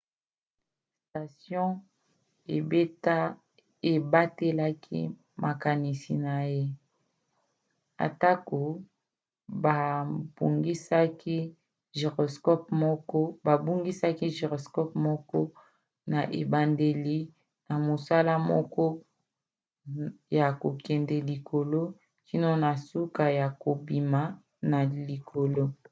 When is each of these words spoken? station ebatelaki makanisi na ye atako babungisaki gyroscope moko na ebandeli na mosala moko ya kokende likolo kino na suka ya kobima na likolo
station 1.09 1.69
ebatelaki 3.91 4.99
makanisi 5.43 6.13
na 6.25 6.35
ye 6.53 6.65
atako 8.05 8.59
babungisaki 9.63 11.37
gyroscope 14.31 14.97
moko 15.05 15.39
na 16.11 16.19
ebandeli 16.41 17.19
na 17.67 17.75
mosala 17.87 18.33
moko 18.51 18.83
ya 20.37 20.47
kokende 20.61 21.17
likolo 21.29 21.81
kino 22.27 22.49
na 22.63 22.71
suka 22.89 23.23
ya 23.39 23.47
kobima 23.63 24.21
na 24.71 24.79
likolo 25.09 25.63